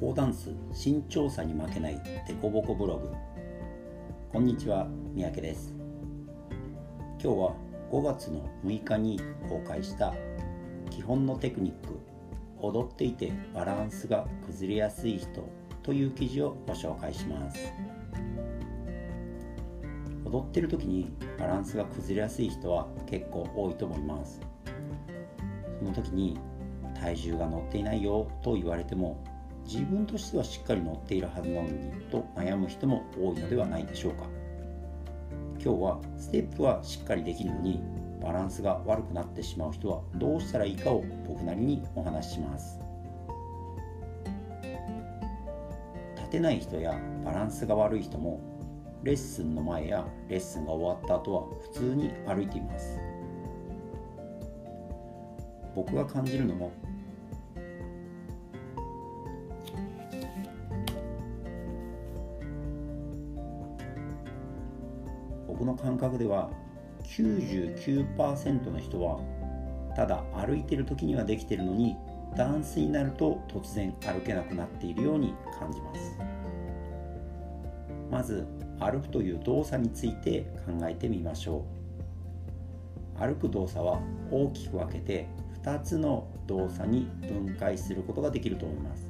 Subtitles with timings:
[0.00, 3.10] 校ダンス身長差に負けないデコボコブログ。
[4.32, 5.74] こんにちは三宅です。
[7.22, 7.54] 今日は
[7.92, 10.14] 5月の6日に公開した
[10.88, 11.98] 基本のテクニック
[12.62, 15.46] 踊っていてバランスが崩れやすい人
[15.82, 17.70] という記事をご紹介します。
[20.24, 24.40] 踊ってる時にバランスが崩れやすい人は結構多いと思います。
[25.78, 26.38] その時に
[26.98, 29.22] 体重が乗っていないよと言われても
[29.72, 34.24] 自分としてはしっかり乗っているはずなのにと悩む人も多いのではないでしょうか。
[35.62, 37.80] 今日はステップはしっかりできるのに
[38.20, 42.80] バランスが悪くなってしまう人はどうしたらいいかを僕なりにお話しします。
[46.16, 48.40] 立てない人やバランスが悪い人も
[49.04, 52.98] レッスンの前やレッスンが終わった後は普通に歩いています。
[55.76, 56.72] 僕が感じるのも
[65.60, 66.48] 僕の感覚では
[67.02, 69.20] 99%の人は
[69.94, 71.98] ただ歩いてる時にはできてるのに
[72.34, 76.16] ダンスになると突然歩けなくなっているように感じます。
[78.10, 78.46] まず
[78.78, 81.66] 歩くという動作について考えてみましょ
[83.18, 83.20] う。
[83.20, 85.28] 歩く動作は大きく分けて
[85.62, 89.06] 2つの動作に分解することができると思います。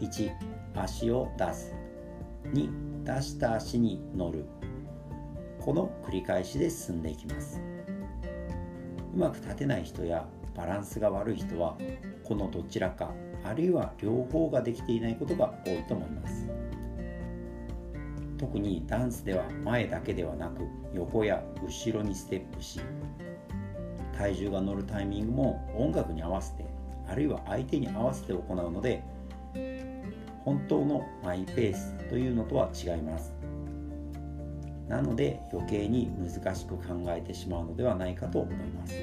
[0.00, 0.30] 1
[0.74, 1.74] 足を出す。
[2.52, 4.44] 2出した足に乗る。
[5.58, 7.58] この繰り返しで進んでいきます。
[9.14, 11.78] うまく立てない人やバランスが悪い人は
[12.22, 13.14] このどちらか
[13.44, 16.50] あるいは両方ができていないことが多いと思います。
[18.36, 22.78] 特にダンスでは前だけではなく横や後ろにステップし
[24.18, 26.66] 体重が乗るタイミングも音楽に合わせて
[27.08, 29.02] あるいは相手に合わせて行うので
[30.48, 33.34] 本当のマイペースというのとは違います。
[34.88, 38.94] なので余計に難しく考えてしまうのではないかと思います。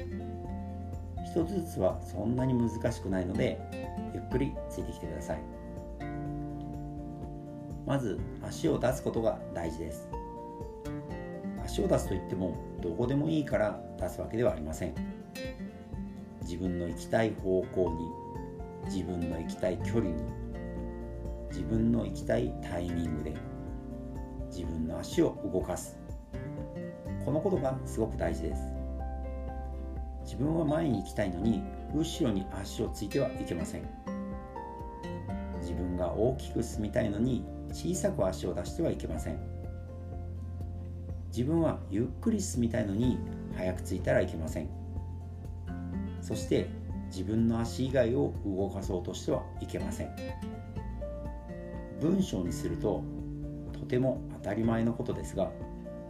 [1.24, 3.60] 一つずつはそんなに難しくないので
[4.12, 5.38] ゆっくりついてきてください。
[7.86, 10.08] まず足を出すことが大事です。
[11.64, 14.94] 足を出すといってもどこでもいいから出すわけではありません。
[16.42, 17.96] 自分の行きたい方向
[18.84, 20.45] に自分の行きたい距離に
[21.56, 23.34] 自分の行きたいタイミングで
[24.50, 25.98] 自分の足を動かす。
[27.24, 28.62] このことがすごく大事です。
[30.22, 31.62] 自分は前に行きたいのに
[31.94, 33.88] 後ろに足をついてはいけません。
[35.62, 39.38] 自分が大きく進みたいのに小さく足を出してはいけません。
[41.28, 43.18] 自分はゆっくり進みたいのに
[43.56, 44.68] 早く着いたらいけません。
[46.20, 46.68] そして
[47.06, 50.14] 自分の足以外を動かそうとしてはいけません。
[52.00, 53.02] 文章にすると
[53.72, 55.50] とても当たり前のことですが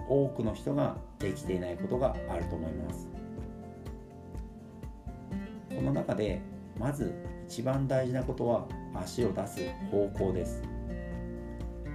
[0.08, 3.08] 多くの人ができていないことがあると思います。
[5.74, 6.40] この中で
[6.78, 7.12] まず
[7.46, 9.60] 一番大事なことは足を出す
[9.90, 10.62] 方向です。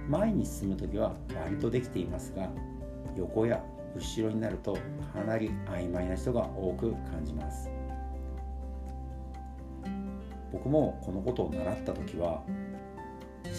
[0.08, 2.48] 前に進む時は割とできていますが
[3.16, 3.62] 横や
[3.94, 4.74] 後ろになると
[5.12, 7.70] かなり曖昧な人が多く感じます。
[10.52, 12.42] 僕もこのことを習った時は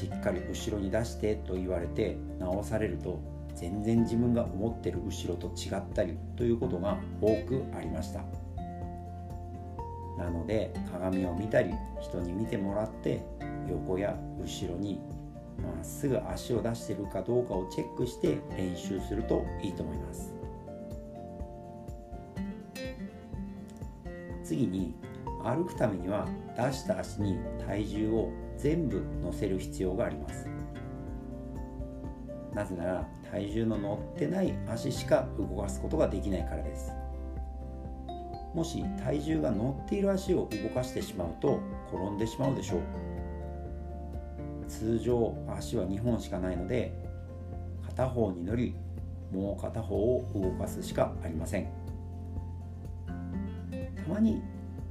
[0.03, 3.21] しっかり後ろに出してと言われて直されると
[3.55, 8.21] 全然自分が思ってる後ろと違ったりということが多くありました。
[10.17, 13.23] なので鏡を見たり人に見てもらって
[13.69, 14.99] 横や後ろに
[15.61, 20.33] まっすぐ足を出してるかどうかをチェックして練習するといいと思います。
[24.43, 24.93] 次に
[25.41, 26.27] 歩くためには
[26.57, 28.29] 出した足に体重を
[28.63, 30.47] 全部乗せる必要があります。
[32.53, 36.93] なぜなら体重の乗ってない足しか動かすことができないからです。
[38.55, 41.59] もし体重が乗っている足を動かしてしまうと
[41.91, 42.79] 転んでしまうでしょう。
[44.69, 46.93] 通常足は2本しかないので
[47.85, 48.75] 片方に乗り
[49.33, 51.67] もう片方を動かすしかありません。
[53.97, 54.41] たまに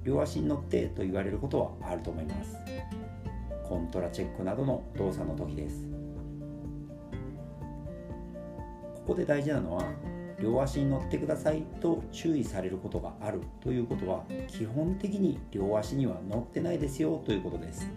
[0.05, 2.82] 両足に乗ってと言われることはあると思います。
[3.73, 5.87] コントラチェックなどの動作の時です。
[8.97, 9.85] ここで大事なのは
[10.39, 17.91] 両足に乗ってくださいと注意されることがあるということは基本的に両足には乗ってないですよということです。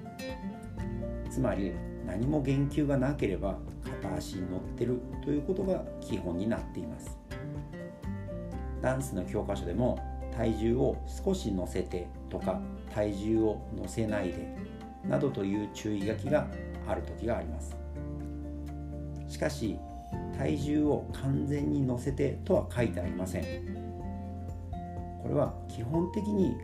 [1.30, 1.74] つまり
[2.07, 7.19] 何も言及がなければ片足に乗ってるということが基本になっています。
[8.81, 10.00] ダンスの教科書でも
[10.31, 12.62] 体重を少し乗せてとか
[12.94, 14.66] 体重を乗せないで
[15.10, 16.48] などという注意書きが
[16.88, 17.75] ある時があります。
[19.28, 19.78] しかし
[20.38, 23.44] 体重を完全に乗せてとは書いてありません。
[25.22, 26.56] これは基本的に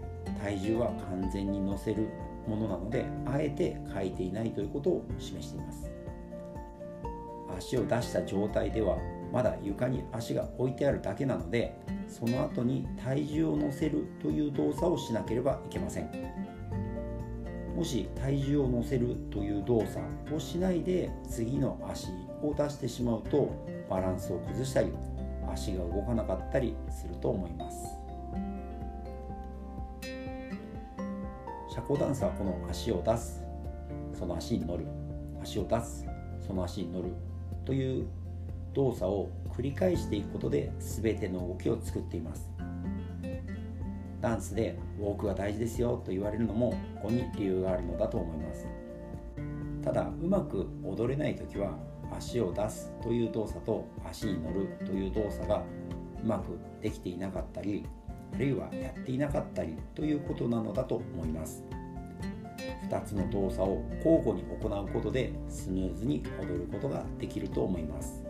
[0.42, 2.10] 体重は完全に乗せる
[2.48, 5.92] ものなのであえて書いていないということを示しています。
[7.58, 8.98] 足を出した状態では
[9.32, 11.76] まだ床に足が置いてあるだけなので
[12.08, 16.61] その後に体重を乗せるという動作をしなければいけません。
[17.82, 22.10] もし体重を乗せるという動作をしないで次の足
[22.44, 23.50] を出してしまうと
[23.90, 24.92] バランスを崩したり
[25.52, 27.98] 足が動かなかったりすると思います。
[31.74, 33.42] 社交ダンスはこの足を出す
[34.14, 34.86] その足に乗る
[35.42, 36.06] 足を出す
[36.46, 37.10] その足に乗る
[37.66, 38.06] という
[38.76, 42.48] 動作を繰り返していくことで全ての動きを作っています。
[44.22, 48.68] ダンスでウォークが大事ですよと言われるのもここに理由があるのだと思います。
[49.84, 51.78] ただうまく踊れない時は
[52.16, 55.64] 足を出すという動作と足に乗るという動作が
[56.24, 57.84] うまくできていなかったり
[58.34, 61.64] あるいはやっていなかったりということなのだと思います。
[62.90, 68.24] 2つの動作を交互に行うことでスムーズに踊ることができると思います。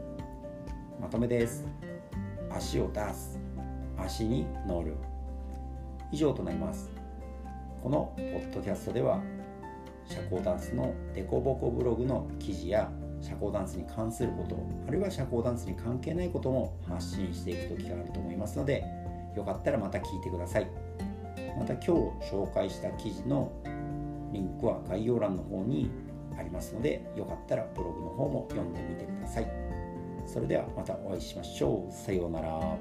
[1.02, 1.66] まとめです。
[2.50, 3.40] 足を出す。
[3.98, 4.96] 足に乗る。
[6.12, 6.90] 以上となります。
[7.82, 9.22] このポッドキャストでは
[10.06, 12.92] 社交ダンスのデコボコブログの記事や
[13.22, 18.84] 社交ダンスに関することあるいは社交ダンスに関係ないことも発信していく時があると思いますので
[19.36, 20.68] よかったらまた聞いてください。
[21.58, 21.92] また今日
[22.32, 23.52] 紹介した記事の
[24.32, 25.90] リンクは概要欄の方に
[26.38, 29.52] ありますのでよかったらブログの方も読んでみてください。
[30.26, 31.92] それではまたお会いしましょう。
[31.92, 32.78] さようなら。